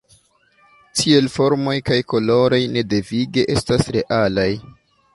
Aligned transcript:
Tiel 1.01 1.29
formoj 1.33 1.77
kaj 1.91 1.99
koloroj 2.15 2.61
ne 2.79 2.87
devige 2.97 3.47
estas 3.59 3.97
realaj. 3.99 4.53